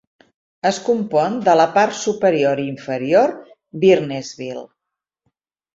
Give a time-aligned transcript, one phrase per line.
[0.69, 3.39] Es compon de la part superior i inferior
[3.85, 4.67] Byrnesville.